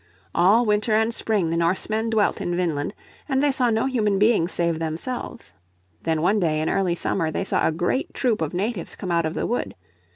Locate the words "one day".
6.23-6.59